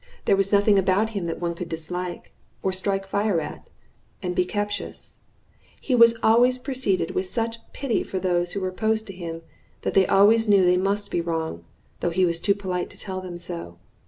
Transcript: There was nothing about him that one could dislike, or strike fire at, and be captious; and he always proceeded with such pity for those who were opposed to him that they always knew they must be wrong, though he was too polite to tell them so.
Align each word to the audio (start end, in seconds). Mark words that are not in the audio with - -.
There 0.25 0.35
was 0.35 0.51
nothing 0.51 0.79
about 0.79 1.11
him 1.11 1.27
that 1.27 1.39
one 1.39 1.53
could 1.53 1.69
dislike, 1.69 2.33
or 2.63 2.73
strike 2.73 3.05
fire 3.05 3.39
at, 3.39 3.67
and 4.23 4.35
be 4.35 4.45
captious; 4.45 5.19
and 5.61 5.77
he 6.01 6.15
always 6.23 6.57
proceeded 6.57 7.11
with 7.11 7.27
such 7.27 7.59
pity 7.71 8.01
for 8.01 8.17
those 8.17 8.53
who 8.53 8.61
were 8.61 8.67
opposed 8.69 9.05
to 9.05 9.13
him 9.13 9.43
that 9.83 9.93
they 9.93 10.07
always 10.07 10.47
knew 10.49 10.65
they 10.65 10.75
must 10.75 11.11
be 11.11 11.21
wrong, 11.21 11.65
though 11.99 12.09
he 12.09 12.25
was 12.25 12.39
too 12.39 12.55
polite 12.55 12.89
to 12.89 12.97
tell 12.97 13.21
them 13.21 13.37
so. 13.37 13.77